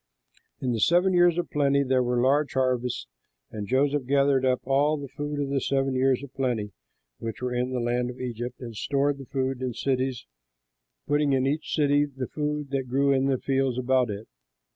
In 0.61 0.71
the 0.71 0.79
seven 0.79 1.13
years 1.13 1.37
of 1.37 1.51
plenty 1.51 1.83
there 1.83 2.01
were 2.01 2.19
large 2.19 2.53
harvests, 2.53 3.05
and 3.51 3.67
Joseph 3.67 4.07
gathered 4.07 4.43
up 4.43 4.61
all 4.65 4.97
the 4.97 5.07
food 5.07 5.39
of 5.39 5.49
the 5.49 5.61
seven 5.61 5.93
years 5.93 6.23
of 6.23 6.33
plenty, 6.33 6.71
which 7.19 7.39
were 7.39 7.53
in 7.53 7.69
the 7.71 7.79
land 7.79 8.09
of 8.09 8.19
Egypt, 8.19 8.59
and 8.59 8.75
stored 8.75 9.19
the 9.19 9.27
food 9.27 9.61
in 9.61 9.67
the 9.67 9.73
cities, 9.75 10.25
putting 11.05 11.33
in 11.33 11.45
each 11.45 11.75
city 11.75 12.05
the 12.05 12.25
food 12.29 12.71
that 12.71 12.89
grew 12.89 13.11
in 13.11 13.27
the 13.27 13.37
fields 13.37 13.77
about 13.77 14.09
it. 14.09 14.27